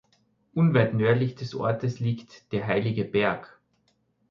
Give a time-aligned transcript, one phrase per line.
[0.55, 3.61] Unweit nördlich des Ortes liegt der "Heilige Berg".